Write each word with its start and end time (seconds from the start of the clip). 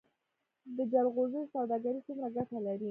د 0.75 0.77
جلغوزیو 0.91 1.49
سوداګري 1.53 1.99
څومره 2.07 2.27
ګټه 2.35 2.57
لري؟ 2.65 2.79